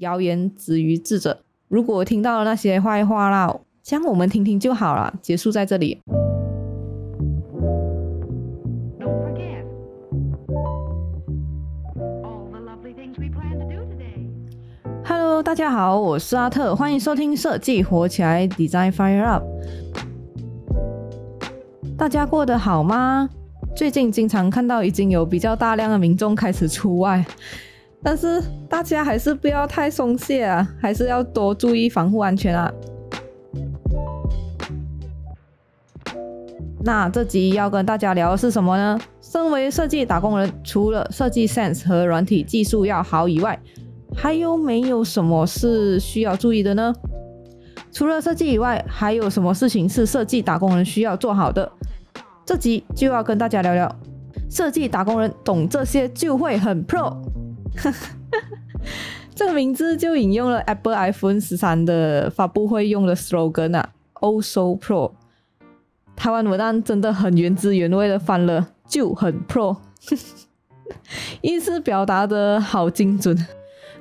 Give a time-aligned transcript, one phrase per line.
[0.00, 1.38] 谣言止于智者。
[1.68, 6.00] 如果听到了那些坏话啦，将我们听听就好了，结束在这里。
[15.04, 19.44] Hello，大家好，我是阿特，欢迎收听设计火起来，Design Fire Up。
[21.96, 23.30] 大家过得好吗？
[23.74, 27.24] 最近经常看到已经有比较大量的民众开始出外。
[28.06, 32.72] 但是大家还是不要太松懈啊，还是要多注意防护安全啊。
[36.84, 38.96] 那这集要跟大家聊的是什么呢？
[39.20, 43.58] 身为设计打工人，除了设计 sense 和软体技术要好以外，
[44.14, 46.94] 还有没有什么是需要注意的呢？
[47.90, 51.68] 除了设计以外，还有什么事情是设计打工人需要做好的？
[52.44, 53.92] 这集就要跟大家聊聊，
[54.48, 57.12] 设计打工人懂这些就会很 pro。
[59.34, 65.12] 这个名字就引用了 Apple iPhone 十三的发布会用的 slogan 啊，“Oh so pro”。
[66.16, 69.76] 台湾文案真的很原汁原味的翻了，就很 pro，
[71.42, 73.36] 意思表达的好精准，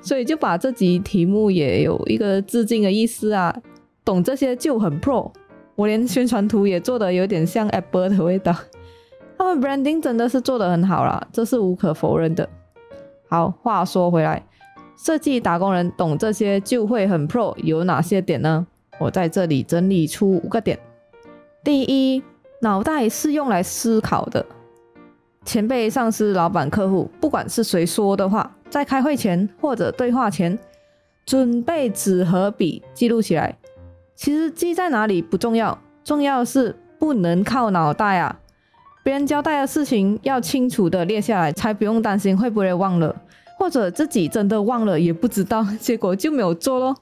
[0.02, 3.54] 所以就把这集题目也有一个致敬的意思啊。
[4.06, 5.32] 懂这些就很 pro，
[5.76, 8.56] 我连宣传图也做的有点像 Apple 的味道。
[9.38, 12.48] 他们 branding 真的是做的很好啦，这是无可否认的。
[13.36, 14.42] 好，话说回来，
[14.96, 18.66] 设计打工人懂这些就会很 pro，有哪些点呢？
[18.98, 20.80] 我在这里整理出五个点。
[21.62, 22.24] 第一，
[22.62, 24.46] 脑袋是用来思考的。
[25.44, 30.58] 前辈、上司、老板、客户，不管是谁说的话，在开会前或者对话前，
[31.26, 33.58] 准备纸和笔记录起来。
[34.16, 38.40] 其实记在哪里不重要，重要是不能靠脑袋啊。
[39.04, 43.16] 别人交代的事情要清楚的列下来，才不用担心会不会忘了，
[43.58, 46.96] 或者自己真的忘了也不知道，结果就没有做咯。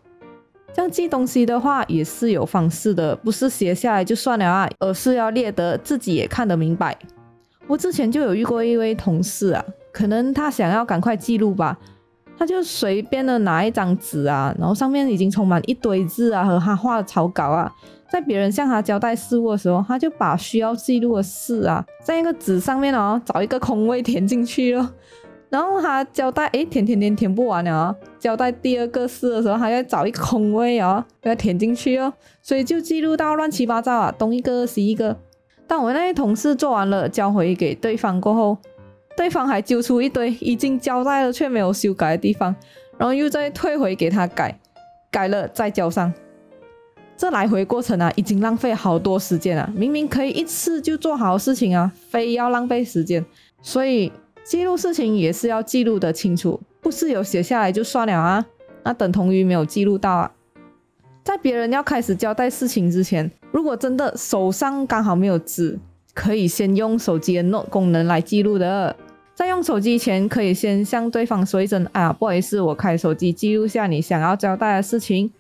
[0.74, 6.98] 这样记东西的话也是有方式的，不是写下来就算了啊，而是要列得自己也看得明白。
[7.68, 11.78] 我之前就有遇过一位同事啊，可能他想要赶快记录吧，
[12.38, 17.72] 他就随便的拿一张纸啊，然后上面已经充满一堆字啊和他画的草稿啊。
[18.12, 24.90] 在别人向他交代事务的时候，他就把需要记录的事啊，在一个纸上面哦，找一个空位填进去咯。
[25.54, 35.16] 然后他交代，哎，填填填填不完了，交代第二个事的时候，他要找一个空位哦，要填进去哦，所以就记录到乱七八糟啊，东一个西一个。
[35.68, 38.58] 当我那位同事做完了，交回给对方过后，
[39.16, 42.56] 对方还揪出一堆已经交代了却没有修改的地方，
[42.98, 44.60] 然后又再退回给他改，
[45.12, 46.12] 改了再交上。
[47.16, 49.72] 这来回过程啊，已经浪费好多时间了。
[49.76, 53.24] 明明可以一次就做好事情啊，非要浪费时间。
[53.62, 54.12] 所以
[54.44, 58.46] 记录事情也是要记录的清楚，不是有写下来就算了啊，
[58.84, 60.32] 那等同于没有记录到啊。
[61.24, 65.80] 在别人要开始交代事情之前，如果真的手上刚好没有纸，
[66.14, 68.96] 可以先用手机的 Note 功能来记录的。
[69.34, 75.32] 在用手机前，可以先向对方说一声：“啊，不好意思，我开手机记录下你想要交代的事情。”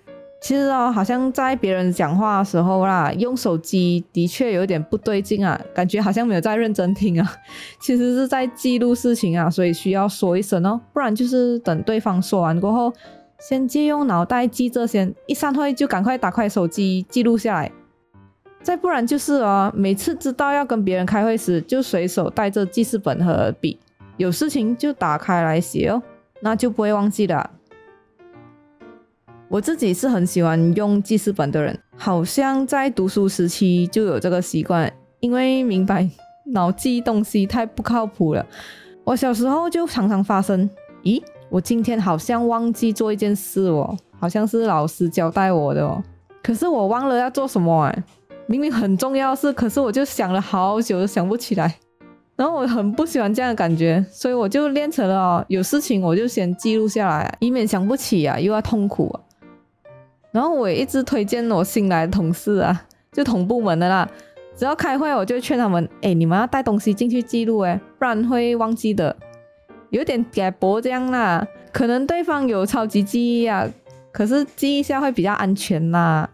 [0.43, 7.33] 其实哦，好像在别人讲话的时候啦，用手机的确有点不对劲啊，感觉好像没有在认真听啊，
[7.79, 12.91] 其实是在记录事情啊，所以需要说一声哦，不然就是等对方说完过后，
[13.39, 17.71] 先借用脑袋记着先，一散会就赶快打开手机记录下来，
[18.61, 23.79] 再不然就是哦，每次知道要跟别人开会时，就随手带着记事本和笔，
[24.17, 26.03] 有事情就打开来写哦，
[26.41, 27.49] 那就不会忘记了。
[29.53, 36.09] 我自己是很喜欢用记事本的人，好像在读书时期就有这个习惯，因为明白
[36.47, 38.43] 脑记东西太不靠谱了。
[39.03, 40.67] 我小时候就常常发生，
[41.03, 41.21] 咦，
[41.51, 46.03] 我今天好像忘记做一件事哦，好像是老师交代我的哦，
[46.41, 48.03] 可是我忘了要做什么哎，
[48.47, 51.77] 明明很重要事，可是我就想了好久都想不起来，
[52.35, 59.21] 然后我很不喜欢这样的感觉，所以我就练成了哦，有事情我就先记录下来，以免想不起啊，又要痛苦啊。
[60.33, 64.05] 然后我也一直推荐我新来的同事啊，就同部门的啦。
[64.55, 69.15] 只要开会，我就劝他们：哎，你们要带东西进去记录，哎，不然会忘记的。
[69.91, 71.47] 有点改薄这样啦。
[71.71, 73.67] 可能对方有超级记忆啊，
[74.11, 76.29] 可是记一下会比较安全啦。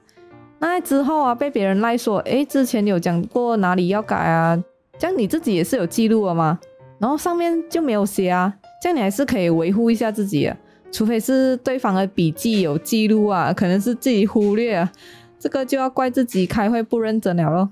[0.59, 4.57] 那之后啊，被别人赖说：哎，之前有讲过哪里要改啊？
[4.97, 6.59] 这样你自己也是有记录了吗？
[6.99, 10.51] 然后上面就没有写啊，这样你还是可以维护一下自己。
[10.91, 14.91] 除非是对方的笔记有记录啊，可能是自己忽略啊，
[15.39, 17.69] 这个就要怪自己开会不认真了咯。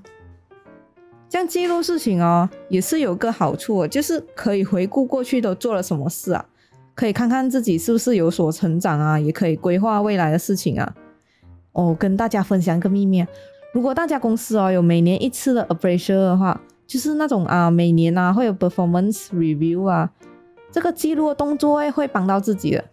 [1.29, 6.45] 这样记录事情哦，也是有个好处哦，就是可以回顾过去都做了什么事啊，
[6.95, 10.95] 可以看看自己是不是有所成长啊，也可以规划未来的事情啊。
[11.73, 13.27] 哦，跟大家分享一个秘密啊，
[13.73, 20.09] 如果大家公司哦有每年一次的 appraisal 的话，就是那种啊每年啊会有 performance review 啊，
[20.71, 22.85] 这个记录的动作会帮到自己的，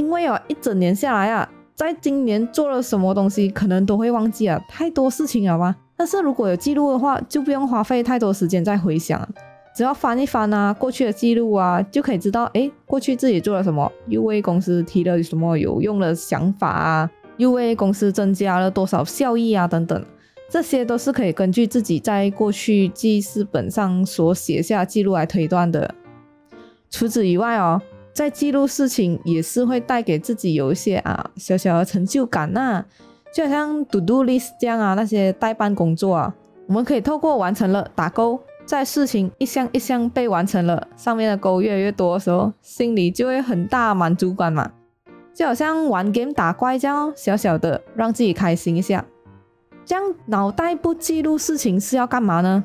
[0.00, 5.76] 因为哦一整年下来啊，在今年做了什么东西可能都会忘记啊，太多事情了嘛。
[5.94, 9.28] 但是如果有记录的话，就不用花费太多时间再回想。
[9.76, 20.02] 只要翻一翻啊，过去的记录啊，就可以知道，哎，过去自己做了什么，又为公司提了什么有用的想法啊，又为公司增加了多少效益啊，等等，
[20.48, 25.94] 这些都是可以根据自己在过去记事本上所写下记录来推断的。
[26.90, 27.80] 除此以外哦，
[28.12, 32.84] 在记录事情也是会带给自己有一些啊小小的成就感呐，
[33.34, 36.34] 就好像 to do list 这样啊，那些代办工作啊，
[36.66, 38.40] 我们可以透过完成了打勾。
[38.66, 44.70] 在事情一项一项被完成了，上面的勾越来越多的时候，心里就会很大满足感嘛，
[45.34, 49.04] 就好像玩 game 打怪这样，小小的让自己开心一下。
[49.84, 52.62] 这样脑袋不记录事情是要干嘛呢？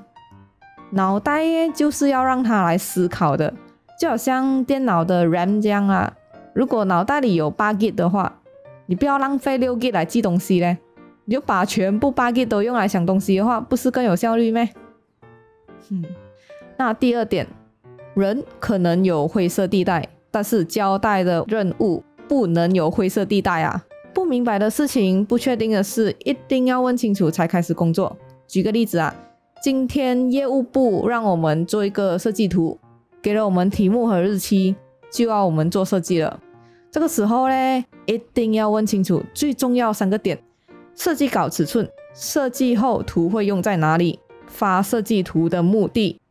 [0.91, 3.51] 脑袋就是要让它来思考的，
[3.99, 6.13] 就好像电脑的 RAM 这样啊。
[6.53, 8.41] 如果脑袋里有八 G 的话，
[8.85, 10.77] 你不要浪费六 G 来记东西嘞，
[11.25, 14.69] 你就把全部八 G 都用来想东西的话，不是更有效率咩？
[15.89, 16.03] 嗯，
[16.77, 17.47] 那第二点，
[18.13, 23.85] 人可能有灰色地带，但是交代的任务不能有灰色地带啊！
[24.13, 28.15] 不明白的事情、不确定的事，一定要问清楚才开始工作。
[28.47, 29.13] 举个例子啊，
[29.61, 32.79] 今天业务部让我们做一个设计图，
[33.25, 34.75] 给了我们题目和日期，
[35.09, 36.39] 就要我们做设计了。
[36.91, 40.37] 这个时候呢，一定要问清楚最重要三个点：
[40.93, 44.19] 设计稿尺寸，设计后图会用在哪里。
[44.45, 46.21] 发设计图的目的，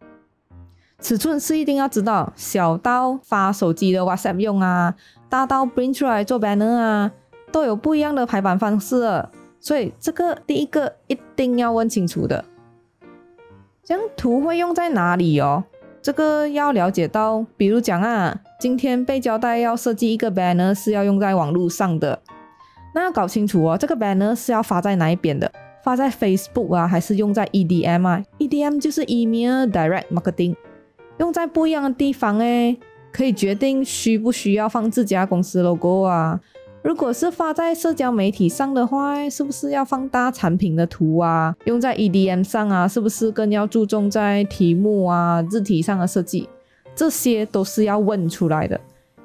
[1.00, 4.94] 尺寸是一定要知道，小到发手机的 WhatsApp 用啊，
[5.28, 7.10] 大到 print 出来做 banner 啊，
[7.50, 12.44] 都有不一样的排版方式了，所以这个第一个一定要问清楚的。
[13.82, 15.64] 这样图会用在哪里哦？
[16.04, 22.20] 这个要了解到，比如讲啊，今天被交代要设计一个 banner 是要用在网络上的，
[22.94, 25.50] 那要搞清楚哦，这个 banner 是要发在哪一边的。
[25.82, 30.54] 发在 Facebook 啊，还是用在 EDM 啊？EDM 就是 Email Direct Marketing，
[31.16, 32.78] 用在不一样的地方诶，
[33.10, 36.38] 可以决定需不需要放自家公司 logo 啊。
[36.84, 41.56] 如果是发在社交媒体上的话，是不是要放大产品的图啊？
[41.64, 46.46] 用在 EDM 上啊，是不是更要注重在题目啊、字体上的设计？
[46.94, 48.78] 这些都是要问出来的。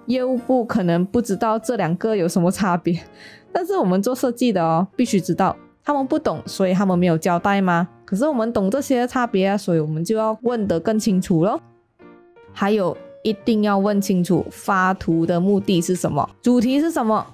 [0.06, 2.98] 业务部可能不知道这两个有什么差别，
[3.52, 5.54] 但是我们做设计的哦，必须知道。
[5.84, 7.90] 他们不懂，所以他们没有交代吗？
[8.06, 11.60] 可是我们懂这些差别啊，所以我们就要问得更清楚喽。
[12.54, 17.26] 还有，一定要问清楚发图的目的是什么，主题是什么，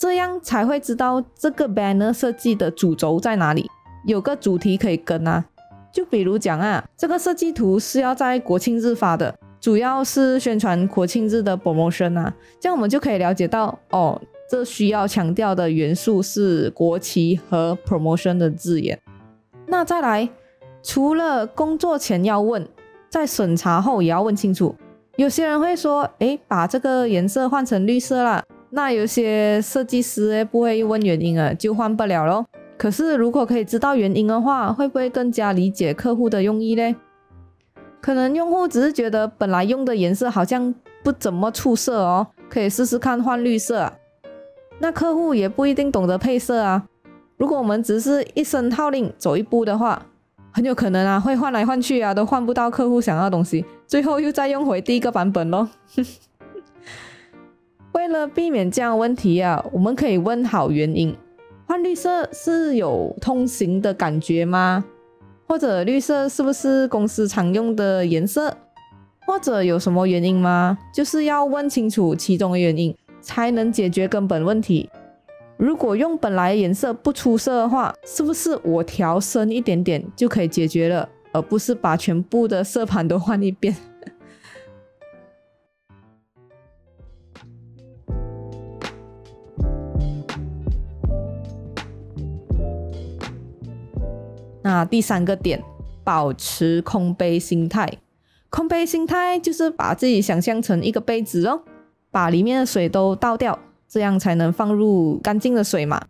[0.00, 3.70] 这样才会知道这个 banner 设计的主轴在哪里，
[4.06, 5.44] 有个主题可以跟啊。
[5.92, 14.18] 就比如讲啊，这个设计图是要在国庆日发的，主要是宣传国庆日的 promotion 啊，这样我们就可以了解到哦。
[14.48, 18.98] 这需要强调的元素是国旗和 promotion 的字眼。
[19.66, 20.26] 那再来，
[20.82, 22.66] 除了工作前要问，
[23.10, 24.74] 在审查后也要问清楚。
[25.16, 28.42] 有些人会说，诶，把这个颜色换成绿色了。
[28.70, 32.46] 那有些设计师不会问原因啊，就换不了咯。
[32.78, 36.96] 可是如果可以知道原因的话，会不会更加理解客户的用意呢？
[38.00, 43.92] 可能用户只是觉得本来用的颜色好像不怎么出色哦，可以试试看换绿色。
[44.78, 46.86] 那客户也不一定懂得配色啊。
[47.36, 50.00] 如果我们只是一声号令走一步的话，
[50.52, 55.68] 很有可能啊会换来换去啊，都换不到客户想要的东西，最后又再用回第一个版本咯。
[57.92, 61.16] 为了避免这样问题啊，我们可以问好原因。
[61.66, 64.84] 换绿色是有通行的感觉吗？
[65.46, 68.56] 或者绿色是不是公司常用的颜色？
[69.26, 70.78] 或者有什么原因吗？
[70.94, 72.94] 就是要问清楚其中的原因。
[73.22, 74.88] 才能解决根本问题。
[75.58, 83.76] 如果用本来颜色不出色的话，是不是我调深一点点就可以解决了，而不是把全部的色盘都换一遍？
[94.62, 95.62] 那第三个点，
[96.04, 97.88] 保持空杯心态。
[98.48, 101.62] 空杯心态就是把自己想象成一个杯子哦。
[102.10, 103.56] 把里面的水都倒掉，
[103.88, 106.02] 这样才能放入干净的水嘛。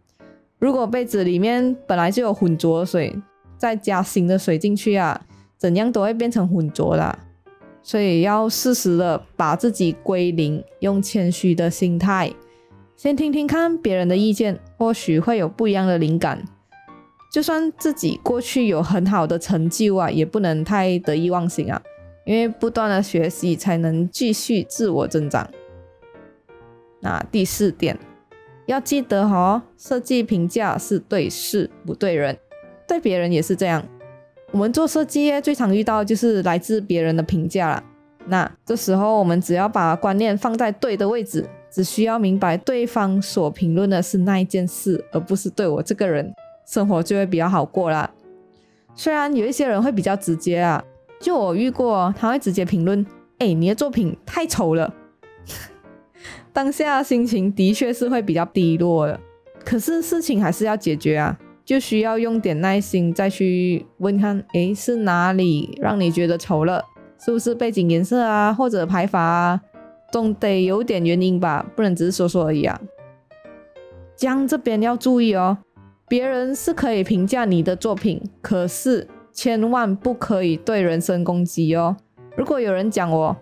[0.59, 3.14] 如果杯子里面本来就有浑浊的水，
[3.59, 5.21] 再加新的水进去啊，
[5.59, 7.19] 怎样都会变成浑浊的。
[7.83, 12.33] 所以要适时的把自己归零，用谦虚的心态，
[12.97, 16.42] 先听听看别人的意见，或许会有不一样的灵感。
[17.30, 21.80] 就算自己过去有很好的成就啊，也不能太得意忘形啊，
[22.25, 25.49] 因为不断的学习才能继续自我增长。
[26.99, 27.96] 那第四点，
[28.66, 32.37] 要记得哦，设计评价是对事不对人，
[32.88, 33.80] 对别人也是这样。
[34.50, 37.84] 我们做设计最常遇到就是来自别人的评价了。
[38.26, 46.34] 那这时候我们只要把观念放在对的位置，只需要明白对方所评论的是那一件事，而不是对我这个人。
[46.70, 48.08] 生活就会比较好过啦。
[48.94, 50.80] 虽然有一些人会比较直接啊，
[51.20, 53.04] 就我遇过，他会直接评论
[53.38, 54.94] ：“哎，你的作品太丑了。
[56.54, 59.18] ”当下心情的确是会比较低落的，
[59.64, 66.84] 可是事情还是要解决啊，就需要用点耐心再去问看：“哎，是哪里让你觉得丑了？
[67.18, 69.60] 是不是背景颜色啊，或者排法啊？
[70.12, 72.80] 总得有点原因吧，不能只是说说而已啊。”
[74.14, 75.58] 江这边要注意哦。
[76.10, 81.96] 别人是可以评价你的作品，可是千万不可以对人身攻击哦。
[82.36, 83.36] 如果有人讲我，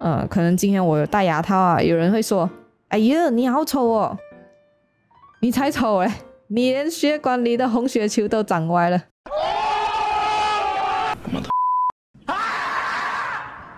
[0.00, 2.50] 嗯，可能今天我有戴牙套啊，有人会说
[2.88, 4.18] ：“哎呀，你好丑哦！”
[5.40, 9.04] 你才丑哎，你连血管里的红血球都长歪了。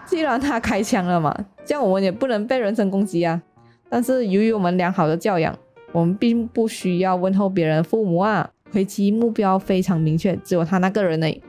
[0.04, 1.32] 既然他开枪了嘛，
[1.64, 3.40] 这样我们也不能被人身攻击啊。
[3.88, 5.56] 但是由于我们良好的教养。
[5.96, 11.42] 我们并不需要问候别人父母啊，回击目标非常明确，只有他那个人呢。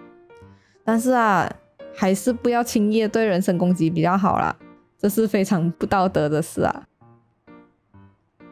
[0.86, 1.52] 但是啊，
[1.94, 4.56] 还是不要轻易对人身攻击比较好啦，
[4.98, 6.84] 这是非常不道德的事啊。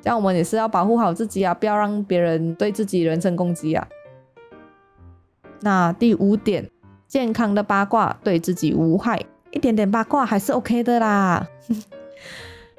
[0.02, 3.88] 这样我们也是要保护好自己啊，不要让别人对自己人身攻击啊。
[5.62, 6.70] 那第五点，
[7.08, 11.48] 健康的八卦对自己无害，一点点八卦还是 OK 的啦。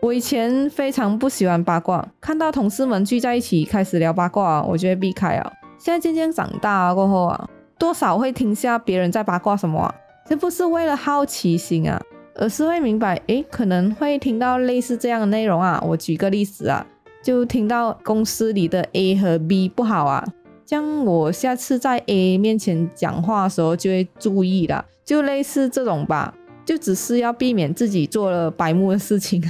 [0.03, 5.53] 我以前非常不喜欢八卦，看到同事们聚在一起开始聊八卦，我就会避开啊。
[5.79, 7.49] 现在渐渐长大过后啊，
[7.79, 9.95] 多少会听下别人在八卦什么啊，
[10.29, 12.01] 这不是为了好奇心啊，
[12.35, 15.83] 而是会明白，诶，可能会听到类似这样的内容啊。
[15.87, 16.87] 我举个例子啊，
[17.23, 20.25] 就听到公司里的 A 和 B 不好啊，
[20.65, 26.35] 这样我下次在 A 面前讲话的时候就会注意了，就类似这种吧，
[26.65, 29.43] 就只是要避免自己做了白目的事情。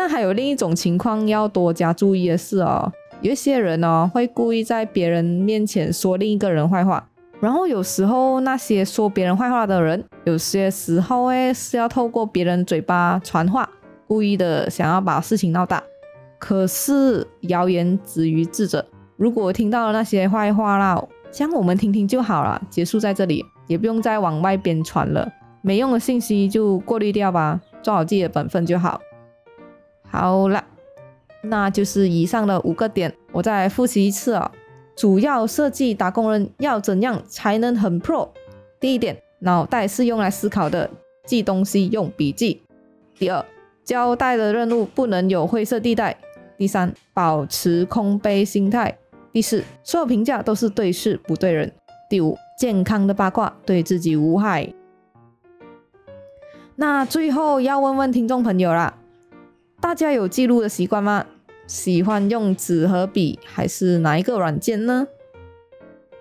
[0.00, 2.90] 那还有另一种情况要多加注意的是哦，
[3.20, 7.06] 有一些人哦会故意在别人面前说另一个人坏话，
[7.38, 13.68] 然后有时候那些说别人坏话的人，有些时候诶是要透过别人嘴巴传话，
[14.06, 15.82] 故意的想要把事情闹大。
[16.38, 18.86] 可是谣言止于智者，
[19.18, 20.98] 如果听到了那些坏话啦，
[21.30, 25.30] 像我们听听就好了，结束在这里，也不用再往外边传了，
[25.60, 28.98] 没用的信息就过滤掉吧，做好自己的本分就好。
[30.10, 30.64] 好了，
[31.42, 34.50] 那就是以上的五个点，我再复习一次啊。
[34.96, 38.28] 主要设计打工人要怎样才能很 pro？
[38.78, 40.90] 第一点，脑袋是用来思考的，
[41.24, 42.60] 记东西用笔记。
[43.16, 43.44] 第二，
[43.84, 46.18] 交代的任务不能有灰色地带。
[46.58, 48.98] 第三，保持空杯心态。
[49.32, 51.72] 第四，所有评价都是对事不对人。
[52.10, 54.74] 第五，健康的八卦对自己无害。
[56.76, 58.94] 那最后要问问听众朋友啦。
[59.80, 61.24] 大家有记录的习惯吗？
[61.66, 65.06] 喜欢用纸和笔还是哪一个软件呢？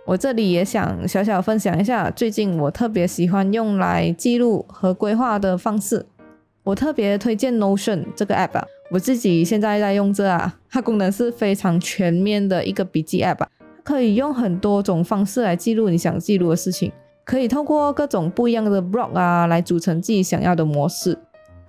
[0.06, 6.06] 我这里也想小小分享一下，最近我特别喜欢用来记录和规划的方式。
[6.64, 13.50] 我特别推荐 Notion 这个 app 啊，我自己现在在用这啊，它功能是非常全面的一个笔记 app 啊，
[13.84, 16.92] 可以用很多种方式来记录你想记录的事情，
[17.26, 21.18] 可以透过各种不一样的 block 啊来组成自己想要的模式。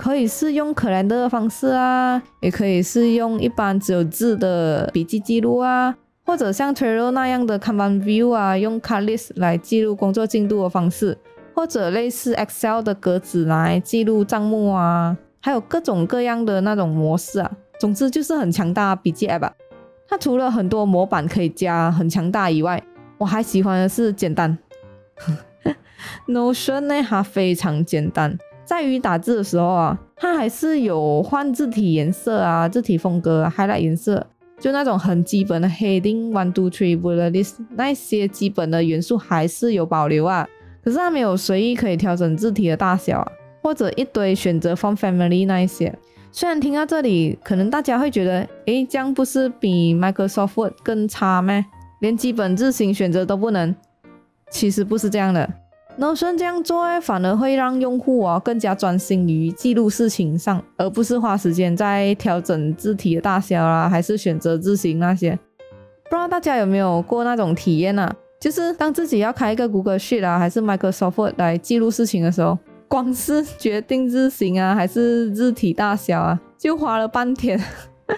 [0.00, 11.18] 可以是用可兰的方式啊，也可以是用一般只有字的笔记记录啊，或者像 Trello 那样的 c o m m a n View 啊，用 Card List 来记录工作进度的方式，
[11.54, 17.52] 或者类似 Excel 的格子来记录账目啊，还有各种各样的那种模式啊。
[17.78, 19.50] 总之就是很强大笔记 App。
[20.08, 22.82] 它除了很多模板可以加很强大以外，
[23.18, 24.56] 我还喜欢的是简单。
[26.26, 28.38] Notion 呢，它非常简单。
[28.70, 34.24] 在于打字的时候啊，它还是有换字体颜色啊、字体风格、highlight 颜色，
[34.60, 40.46] 就那种很基本的 heading one two three bullet list 那些基本的元素还是有保留啊。
[40.84, 45.92] 可是它没有随意可以调整字体的大小啊，或者一堆选择 font family 那一些。
[46.30, 51.66] 虽然听到这里，可能大家会觉得，诶，这样不是比 Microsoft Word 更差吗？
[52.00, 53.74] 连基本字型选择都不能？
[54.48, 55.52] 其实不是这样的。
[56.00, 65.38] Notion 这样做，反而会让用户哦更加专心于记录事情上，而不是花时间在调整字体的大小啦，还是选择字型那些。
[66.04, 68.10] 不知道大家有没有过那种体验呢？
[68.40, 77.62] 就是当自己要开一个 Google Sheet 啊，还是 Microsoft 来记录事情的时候，光是决定字型啊，还是字体大小啊，就花了半天，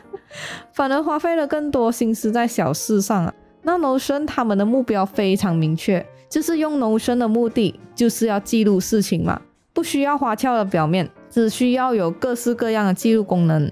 [0.72, 3.34] 反而花费了更多心思在小事上啊。
[3.64, 6.06] 那 Notion 他们的目标非常明确。
[6.32, 9.38] 就是用 Notion 的目的，就是要记录事情嘛，
[9.74, 13.70] 不需要花俏的表面，只需要有各式各样的记录功能。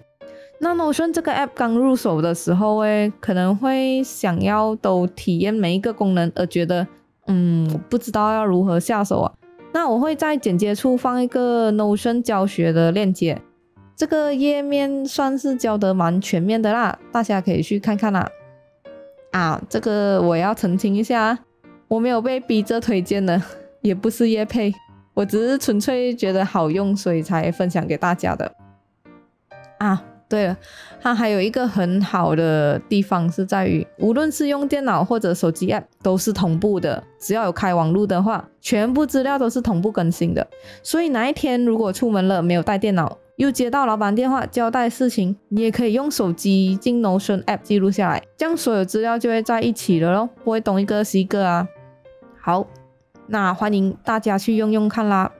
[0.59, 6.87] 那 Notion 这个 App 刚入手的时候，诶，可能会想要都体验每一个功能，而觉得，
[7.29, 9.33] 嗯，不知道要如何下手啊。
[9.73, 13.41] 那我会在简介处放一个 Notion 教学的链接，
[13.97, 18.29] 这个页面算是教得蛮全面的啦，大家可以去看看啦。
[19.31, 21.39] 啊，这个我要澄清一下。
[21.91, 23.43] 我没有被逼着推荐的，
[23.83, 24.73] 也不是叶配，
[25.13, 28.53] 我只是纯粹觉得好用，所以才分享给大家的。
[29.79, 30.57] 啊，对了，
[31.01, 40.47] 它还有一个很好的地方是在于，无论是用电脑或者手机 App 都是同步的，只要有开网络的话，全部资料都是同步更新的。
[40.85, 51.67] 所以哪一天如果出门了没有带电脑，又接到老板电话交代事情，你也可以用手机进 Notion App 记录下来，这样所有资料就会在一起了咯，不会东一个西一个啊。
[52.43, 52.67] 好，
[53.27, 55.31] 那欢迎大家去用用看啦。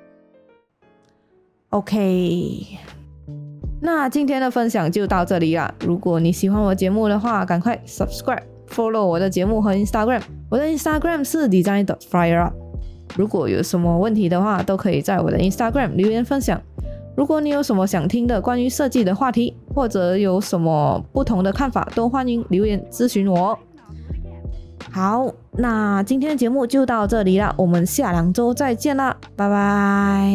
[1.71, 2.79] OK，
[3.81, 5.73] 那今天的分享就到这里啦。
[5.87, 10.21] 如果你喜欢我节目的话，赶快 subscribe、follow 我的节目和 Instagram。
[10.51, 12.55] 我的 Instagram 是 design 的 fire up。
[13.17, 16.61] 如果有什么问题的话，都可以在我的 Instagram 留言分享。
[17.17, 23.59] 如果你有什么想听的关于设计的话题，或者有什么不同的看法，都欢迎留言咨询我。
[24.91, 30.31] 好，那今天的节目就到这里了，我们下两周再见啦，拜拜。